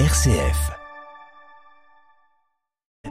RCF. 0.00 0.72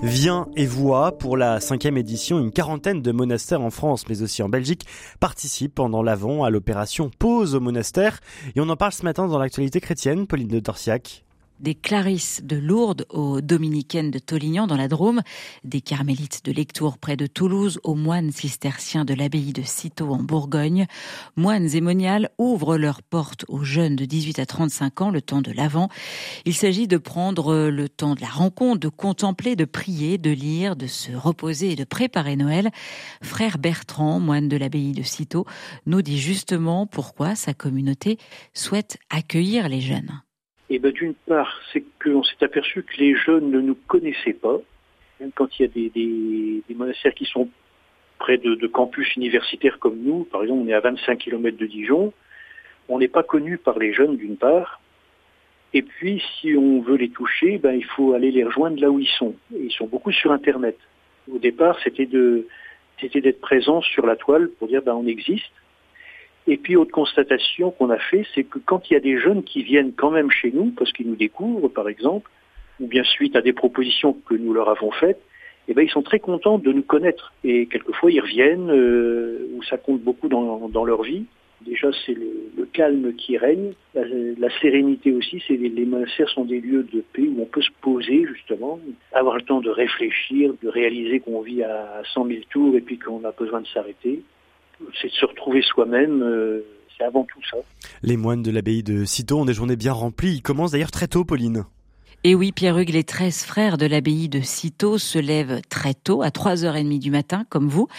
Vient 0.01 0.49
et 0.57 0.65
voit 0.65 1.17
pour 1.17 1.37
la 1.37 1.61
cinquième 1.61 1.95
édition, 1.95 2.39
une 2.39 2.51
quarantaine 2.51 3.01
de 3.01 3.11
monastères 3.13 3.61
en 3.61 3.69
France, 3.69 4.03
mais 4.09 4.21
aussi 4.21 4.43
en 4.43 4.49
Belgique, 4.49 4.85
participent 5.21 5.75
pendant 5.75 6.03
l'avant 6.03 6.43
à 6.43 6.49
l'opération 6.49 7.09
Pause 7.09 7.55
au 7.55 7.61
monastère. 7.61 8.19
Et 8.57 8.59
on 8.59 8.67
en 8.67 8.75
parle 8.75 8.91
ce 8.91 9.05
matin 9.05 9.29
dans 9.29 9.39
l'actualité 9.39 9.79
chrétienne, 9.79 10.27
Pauline 10.27 10.49
de 10.49 10.59
Torsiac 10.59 11.23
des 11.59 11.75
Clarisses 11.75 12.41
de 12.43 12.55
Lourdes 12.55 13.05
aux 13.09 13.41
Dominicaines 13.41 14.11
de 14.11 14.19
Tolignan 14.19 14.67
dans 14.67 14.75
la 14.75 14.87
Drôme, 14.87 15.21
des 15.63 15.81
Carmélites 15.81 16.43
de 16.45 16.51
Lectour 16.51 16.97
près 16.97 17.15
de 17.15 17.27
Toulouse 17.27 17.79
aux 17.83 17.95
moines 17.95 18.31
cisterciens 18.31 19.05
de 19.05 19.13
l'abbaye 19.13 19.53
de 19.53 19.61
Cîteaux 19.63 20.11
en 20.11 20.21
Bourgogne, 20.21 20.87
moines 21.35 21.73
et 21.73 21.81
moniales 21.81 22.29
ouvrent 22.37 22.77
leurs 22.77 23.01
portes 23.01 23.45
aux 23.47 23.63
jeunes 23.63 23.95
de 23.95 24.05
18 24.05 24.39
à 24.39 24.45
35 24.45 25.01
ans 25.01 25.09
le 25.11 25.21
temps 25.21 25.41
de 25.41 25.51
l'Avent. 25.51 25.89
Il 26.45 26.53
s'agit 26.53 26.87
de 26.87 26.97
prendre 26.97 27.69
le 27.69 27.89
temps 27.89 28.15
de 28.15 28.21
la 28.21 28.27
rencontre, 28.27 28.79
de 28.79 28.89
contempler, 28.89 29.55
de 29.55 29.65
prier, 29.65 30.17
de 30.17 30.31
lire, 30.31 30.75
de 30.75 30.87
se 30.87 31.11
reposer 31.11 31.71
et 31.71 31.75
de 31.75 31.83
préparer 31.83 32.35
Noël. 32.35 32.71
Frère 33.21 33.57
Bertrand, 33.57 34.19
moine 34.19 34.49
de 34.49 34.57
l'abbaye 34.57 34.91
de 34.91 35.03
Cîteaux, 35.03 35.45
nous 35.85 36.01
dit 36.01 36.19
justement 36.19 36.85
pourquoi 36.85 37.35
sa 37.35 37.53
communauté 37.53 38.17
souhaite 38.53 38.97
accueillir 39.09 39.69
les 39.69 39.81
jeunes. 39.81 40.21
Eh 40.75 40.79
ben, 40.79 40.91
d'une 40.91 41.13
part, 41.13 41.61
c'est 41.71 41.83
qu'on 42.03 42.23
s'est 42.23 42.43
aperçu 42.43 42.81
que 42.81 42.97
les 42.97 43.15
jeunes 43.15 43.51
ne 43.51 43.61
nous 43.61 43.75
connaissaient 43.75 44.33
pas. 44.33 44.57
Même 45.19 45.31
quand 45.31 45.47
il 45.59 45.61
y 45.61 45.65
a 45.65 45.91
des, 46.67 46.73
monastères 46.73 47.13
qui 47.13 47.25
sont 47.25 47.47
près 48.17 48.39
de, 48.39 48.65
campus 48.65 49.15
universitaires 49.15 49.77
comme 49.77 49.99
nous, 49.99 50.23
par 50.23 50.41
exemple, 50.41 50.63
on 50.65 50.67
est 50.67 50.73
à 50.73 50.79
25 50.79 51.19
km 51.19 51.55
de 51.55 51.67
Dijon, 51.67 52.11
on 52.89 52.97
n'est 52.97 53.07
pas 53.07 53.21
connu 53.21 53.59
par 53.59 53.77
les 53.77 53.93
jeunes 53.93 54.17
d'une 54.17 54.35
part. 54.35 54.81
Et 55.75 55.83
puis, 55.83 56.23
si 56.39 56.55
on 56.57 56.81
veut 56.81 56.97
les 56.97 57.09
toucher, 57.09 57.59
ben, 57.59 57.75
il 57.75 57.85
faut 57.85 58.13
aller 58.13 58.31
les 58.31 58.43
rejoindre 58.43 58.81
là 58.81 58.89
où 58.89 58.99
ils 58.99 59.13
sont. 59.19 59.35
Ils 59.51 59.71
sont 59.71 59.85
beaucoup 59.85 60.11
sur 60.11 60.31
Internet. 60.31 60.79
Au 61.31 61.37
départ, 61.37 61.77
c'était 61.83 62.07
d'être 62.07 63.41
présent 63.41 63.83
sur 63.83 64.07
la 64.07 64.15
toile 64.15 64.49
pour 64.57 64.69
dire 64.69 64.81
ben, 64.81 64.95
on 64.95 65.05
existe. 65.05 65.53
Et 66.47 66.57
puis, 66.57 66.75
autre 66.75 66.91
constatation 66.91 67.71
qu'on 67.71 67.89
a 67.89 67.97
fait, 67.97 68.25
c'est 68.35 68.43
que 68.43 68.59
quand 68.59 68.89
il 68.89 68.93
y 68.93 68.97
a 68.97 68.99
des 68.99 69.17
jeunes 69.17 69.43
qui 69.43 69.63
viennent 69.63 69.93
quand 69.93 70.11
même 70.11 70.29
chez 70.29 70.51
nous, 70.51 70.71
parce 70.71 70.91
qu'ils 70.91 71.07
nous 71.07 71.15
découvrent, 71.15 71.69
par 71.69 71.87
exemple, 71.87 72.29
ou 72.79 72.87
bien 72.87 73.03
suite 73.03 73.35
à 73.35 73.41
des 73.41 73.53
propositions 73.53 74.13
que 74.25 74.33
nous 74.33 74.53
leur 74.53 74.69
avons 74.69 74.91
faites, 74.91 75.21
eh 75.69 75.73
ben, 75.73 75.83
ils 75.83 75.89
sont 75.89 76.01
très 76.01 76.19
contents 76.19 76.57
de 76.57 76.71
nous 76.73 76.81
connaître. 76.81 77.33
Et 77.45 77.67
quelquefois, 77.67 78.11
ils 78.11 78.19
reviennent, 78.19 78.69
euh, 78.69 79.47
où 79.55 79.63
ça 79.63 79.77
compte 79.77 80.01
beaucoup 80.01 80.27
dans, 80.27 80.67
dans 80.67 80.83
leur 80.83 81.03
vie. 81.03 81.23
Déjà, 81.61 81.89
c'est 82.05 82.13
le, 82.13 82.29
le, 82.57 82.65
calme 82.65 83.13
qui 83.13 83.37
règne, 83.37 83.71
la, 83.95 84.03
la 84.37 84.59
sérénité 84.59 85.13
aussi. 85.13 85.41
C'est 85.47 85.55
les, 85.55 85.69
les 85.69 85.85
monastères 85.85 86.27
sont 86.27 86.43
des 86.43 86.59
lieux 86.59 86.85
de 86.91 87.01
paix 87.13 87.21
où 87.21 87.41
on 87.41 87.45
peut 87.45 87.61
se 87.61 87.71
poser 87.79 88.25
justement, 88.25 88.81
avoir 89.13 89.37
le 89.37 89.43
temps 89.43 89.61
de 89.61 89.69
réfléchir, 89.69 90.53
de 90.61 90.67
réaliser 90.67 91.21
qu'on 91.21 91.39
vit 91.39 91.63
à 91.63 92.01
100 92.13 92.27
000 92.27 92.39
tours 92.49 92.75
et 92.75 92.81
puis 92.81 92.99
qu'on 92.99 93.23
a 93.23 93.31
besoin 93.31 93.61
de 93.61 93.67
s'arrêter 93.67 94.23
c'est 95.01 95.07
de 95.07 95.13
se 95.13 95.25
retrouver 95.25 95.61
soi-même. 95.61 96.21
Euh, 96.21 96.65
c'est 96.97 97.03
avant 97.03 97.23
tout 97.23 97.39
ça. 97.49 97.57
Les 98.01 98.17
moines 98.17 98.43
de 98.43 98.51
l'abbaye 98.51 98.83
de 98.83 99.05
Cîteaux 99.05 99.39
ont 99.39 99.45
des 99.45 99.53
journées 99.53 99.75
bien 99.75 99.93
remplies. 99.93 100.35
Ils 100.35 100.41
commencent 100.41 100.71
d'ailleurs 100.71 100.91
très 100.91 101.07
tôt, 101.07 101.25
Pauline. 101.25 101.65
Et 102.25 102.35
oui, 102.35 102.53
Pierre-Hugues, 102.53 102.93
les 102.93 103.03
13 103.03 103.43
frères 103.43 103.77
de 103.77 103.85
l'abbaye 103.85 104.29
de 104.29 104.39
Cîteaux 104.39 104.97
se 104.97 105.19
lèvent 105.19 105.59
très 105.69 105.93
tôt, 105.93 106.21
à 106.21 106.29
3h30 106.29 106.97
du 106.97 107.11
matin, 107.11 107.43
comme 107.49 107.67
vous. 107.67 107.89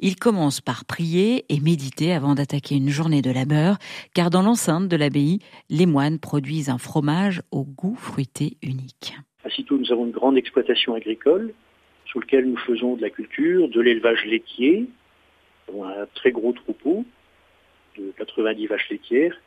Ils 0.00 0.16
commencent 0.16 0.60
par 0.60 0.84
prier 0.84 1.44
et 1.48 1.60
méditer 1.60 2.12
avant 2.12 2.34
d'attaquer 2.34 2.74
une 2.74 2.88
journée 2.88 3.22
de 3.22 3.30
labeur, 3.30 3.76
car 4.14 4.30
dans 4.30 4.42
l'enceinte 4.42 4.88
de 4.88 4.96
l'abbaye, 4.96 5.38
les 5.70 5.86
moines 5.86 6.18
produisent 6.18 6.70
un 6.70 6.78
fromage 6.78 7.40
au 7.52 7.62
goût 7.62 7.94
fruité 7.94 8.56
unique. 8.62 9.14
À 9.44 9.50
Cîteaux, 9.50 9.78
nous 9.78 9.92
avons 9.92 10.06
une 10.06 10.12
grande 10.12 10.36
exploitation 10.36 10.94
agricole, 10.94 11.54
sur 12.06 12.18
laquelle 12.18 12.50
nous 12.50 12.58
faisons 12.58 12.96
de 12.96 13.02
la 13.02 13.10
culture, 13.10 13.68
de 13.68 13.80
l'élevage 13.80 14.24
laitier, 14.24 14.88
avons 15.68 15.84
un 15.84 16.06
très 16.14 16.30
gros 16.30 16.52
troupeau 16.52 17.04
de 17.96 18.12
90 18.16 18.66
vaches 18.66 18.88
laitières 18.90 19.40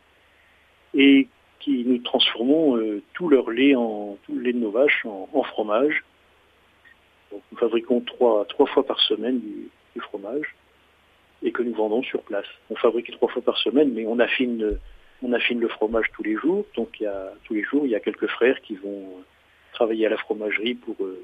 et 0.94 1.28
qui 1.60 1.84
nous 1.86 2.00
transformons 2.00 2.78
euh, 2.78 3.02
tout 3.14 3.30
leur 3.30 3.50
lait 3.50 3.76
en 3.76 4.18
tout 4.26 4.34
le 4.36 4.42
lait 4.42 4.54
de 4.54 4.58
nos 4.58 4.72
vaches 4.72 5.06
en, 5.06 5.44
fromage. 5.44 6.04
Donc 7.32 7.42
nous 7.52 7.58
fabriquons 7.58 8.02
trois, 8.02 8.46
trois 8.46 8.66
fois 8.66 8.86
par 8.86 9.00
semaine 9.00 9.40
du, 9.40 9.70
fromage 10.02 10.56
et 11.44 11.52
que 11.52 11.62
nous 11.62 11.74
vendons 11.74 12.02
sur 12.02 12.22
place. 12.24 12.46
On 12.70 12.76
fabrique 12.76 13.12
trois 13.12 13.30
fois 13.30 13.42
par 13.42 13.58
semaine, 13.58 13.92
mais 13.94 14.06
on 14.06 14.20
affine, 14.20 14.80
on 15.22 15.34
affine 15.34 15.60
le 15.60 15.68
fromage 15.68 16.06
tous 16.14 16.24
les 16.24 16.36
jours. 16.36 16.66
Donc 16.76 17.00
il 17.00 17.04
y 17.04 17.08
a, 17.08 17.34
tous 17.44 17.54
les 17.54 17.64
jours, 17.64 17.86
il 17.86 17.92
y 17.92 17.96
a 17.96 18.00
quelques 18.00 18.28
frères 18.28 18.60
qui 18.62 18.76
vont 18.76 19.22
travailler 19.74 20.08
à 20.08 20.10
la 20.10 20.18
fromagerie 20.18 20.76
pour, 20.76 20.96
euh, 21.02 21.22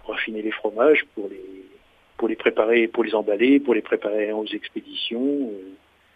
pour 0.00 0.14
affiner 0.14 0.42
les 0.42 0.52
fromages, 0.52 1.04
pour 1.14 1.28
les, 1.28 1.66
pour 2.16 2.28
les 2.28 2.36
préparer, 2.36 2.88
pour 2.88 3.04
les 3.04 3.14
emballer, 3.14 3.60
pour 3.60 3.74
les 3.74 3.82
préparer 3.82 4.32
aux 4.32 4.46
expéditions. 4.46 5.50
Euh, 5.50 5.72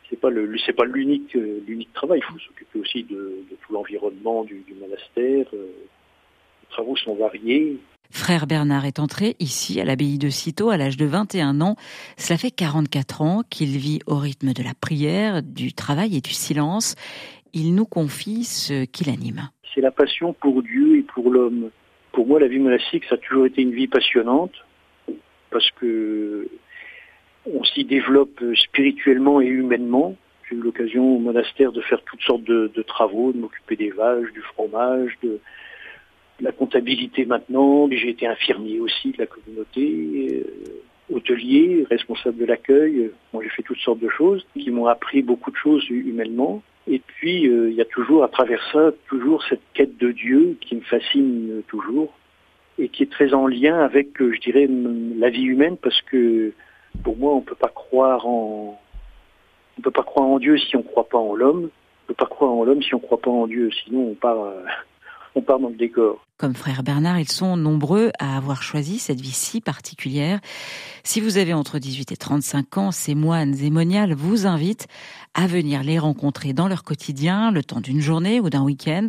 c'est 0.09 0.19
pas 0.19 0.31
le, 0.31 0.51
c'est 0.65 0.73
pas 0.73 0.85
l'unique, 0.85 1.37
euh, 1.37 1.61
l'unique 1.67 1.93
travail. 1.93 2.21
Il 2.21 2.33
faut 2.33 2.39
s'occuper 2.39 2.79
aussi 2.79 3.05
de, 3.05 3.45
tout 3.63 3.73
l'environnement 3.73 4.45
du, 4.45 4.65
monastère. 4.81 5.47
Euh, 5.55 5.67
les 6.63 6.69
travaux 6.71 6.97
sont 6.97 7.15
variés. 7.15 7.79
Frère 8.11 8.49
Bernard 8.49 8.87
est 8.87 8.99
entré 8.99 9.37
ici 9.39 9.81
à 9.81 9.85
l'abbaye 9.85 10.19
de 10.19 10.31
Cîteaux 10.31 10.71
à 10.71 10.77
l'âge 10.77 10.97
de 10.97 11.07
21 11.07 11.61
ans. 11.61 11.77
Cela 12.17 12.39
fait 12.39 12.51
44 12.51 13.23
ans 13.23 13.43
qu'il 13.49 13.77
vit 13.79 14.01
au 14.07 14.17
rythme 14.17 14.53
de 14.53 14.65
la 14.65 14.75
prière, 14.75 15.45
du 15.45 15.73
travail 15.73 16.17
et 16.17 16.21
du 16.21 16.33
silence. 16.33 16.97
Il 17.53 17.75
nous 17.77 17.87
confie 17.87 18.43
ce 18.43 18.85
qui 18.85 19.05
l'anime. 19.05 19.49
C'est 19.73 19.81
la 19.81 19.93
passion 19.93 20.33
pour 20.33 20.63
Dieu 20.63 20.99
et 20.99 21.03
pour 21.03 21.31
l'homme. 21.31 21.71
Pour 22.11 22.27
moi, 22.27 22.41
la 22.41 22.49
vie 22.49 22.59
monastique, 22.59 23.05
ça 23.09 23.15
a 23.15 23.19
toujours 23.19 23.47
été 23.47 23.63
une 23.63 23.73
vie 23.73 23.87
passionnante 23.87 24.55
parce 25.51 25.71
que 25.73 26.49
on 27.47 27.65
s'y 27.65 27.85
développe 27.85 28.43
spirituellement 28.55 29.41
et 29.41 29.47
humainement. 29.47 30.17
J'ai 30.49 30.57
eu 30.57 30.61
l'occasion 30.61 31.17
au 31.17 31.19
monastère 31.19 31.73
de 31.73 31.81
faire 31.81 32.03
toutes 32.03 32.23
sortes 32.23 32.45
de, 32.45 32.83
travaux, 32.83 33.33
de 33.33 33.39
m'occuper 33.39 33.77
des 33.77 33.91
vaches, 33.91 34.33
du 34.33 34.41
fromage, 34.41 35.17
de, 35.23 35.39
la 36.41 36.53
comptabilité 36.53 37.27
maintenant. 37.27 37.89
J'ai 37.91 38.09
été 38.09 38.27
infirmier 38.27 38.81
aussi 38.81 39.13
de 39.13 39.19
la 39.19 39.27
communauté, 39.27 40.43
euh, 40.43 41.15
hôtelier, 41.15 41.87
responsable 41.91 42.39
de 42.39 42.47
l'accueil. 42.47 43.11
j'ai 43.43 43.49
fait 43.51 43.63
toutes 43.63 43.79
sortes 43.79 44.01
de 44.01 44.09
choses 44.09 44.47
qui 44.55 44.71
m'ont 44.71 44.87
appris 44.87 45.23
beaucoup 45.23 45.51
de 45.51 45.57
choses 45.57 45.87
humainement. 45.91 46.63
Et 46.87 46.99
puis, 46.99 47.47
euh, 47.47 47.71
il 47.71 47.77
y 47.77 47.83
a 47.83 47.85
toujours, 47.85 48.25
à 48.25 48.29
travers 48.29 48.63
ça, 48.73 48.91
toujours 49.07 49.45
cette 49.45 49.61
quête 49.75 49.99
de 49.99 50.13
Dieu 50.13 50.57
qui 50.61 50.77
me 50.77 50.81
fascine 50.81 51.63
toujours 51.69 52.13
et 52.81 52.89
qui 52.89 53.03
est 53.03 53.11
très 53.11 53.35
en 53.35 53.47
lien 53.47 53.79
avec, 53.79 54.21
euh, 54.23 54.33
je 54.33 54.41
dirais, 54.41 54.67
la 54.69 55.29
vie 55.29 55.45
humaine, 55.45 55.77
parce 55.77 56.01
que 56.03 56.53
pour 57.05 57.17
moi, 57.17 57.35
on 57.35 57.43
peut 57.43 57.55
pas 57.55 57.69
croire 57.69 58.27
en, 58.27 58.81
on 59.79 59.83
peut 59.83 59.91
pas 59.91 60.03
croire 60.03 60.27
en 60.27 60.39
Dieu 60.39 60.59
si 60.59 60.77
on 60.77 60.83
croit 60.83 61.09
pas 61.09 61.19
en 61.19 61.35
l'homme. 61.35 61.71
On 62.05 62.07
peut 62.09 62.15
pas 62.15 62.27
croire 62.27 62.53
en 62.53 62.65
l'homme 62.65 62.83
si 62.83 62.95
on 62.95 63.01
croit 63.01 63.21
pas 63.21 63.31
en 63.31 63.47
Dieu. 63.47 63.71
Sinon, 63.85 64.09
on 64.11 64.15
part, 64.15 64.43
euh, 64.43 64.65
on 65.35 65.43
part 65.43 65.59
dans 65.59 65.69
le 65.69 65.75
décor. 65.75 66.25
Comme 66.41 66.55
frère 66.55 66.83
Bernard, 66.83 67.19
ils 67.21 67.31
sont 67.31 67.59
nombreux 67.59 68.13
à 68.19 68.39
avoir 68.39 68.63
choisi 68.63 68.99
cette 68.99 69.21
vie 69.21 69.31
si 69.31 69.61
particulière. 69.61 70.41
Si 71.05 71.21
vous 71.21 71.37
avez 71.37 71.53
entre 71.53 71.79
18 71.79 72.13
et 72.13 72.17
35 72.17 72.79
ans, 72.79 72.93
ces 72.93 73.15
moines 73.15 73.55
et 73.63 73.69
moniales 73.69 74.15
vous 74.15 74.47
invitent 74.47 74.87
à 75.35 75.47
venir 75.47 75.83
les 75.83 75.99
rencontrer 75.99 76.55
dans 76.55 76.67
leur 76.67 76.83
quotidien, 76.83 77.51
le 77.51 77.63
temps 77.63 77.83
d'une 77.83 78.01
journée 78.01 78.41
ou 78.41 78.49
d'un 78.49 78.63
week-end. 78.63 79.09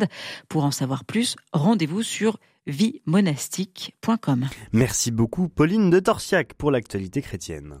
Pour 0.50 0.64
en 0.64 0.70
savoir 0.70 1.06
plus, 1.06 1.36
rendez-vous 1.54 2.02
sur 2.02 2.36
viemonastique.com. 2.66 4.48
Merci 4.72 5.10
beaucoup 5.10 5.48
Pauline 5.48 5.88
de 5.88 6.00
Torsiac 6.00 6.52
pour 6.52 6.70
l'actualité 6.70 7.22
chrétienne. 7.22 7.80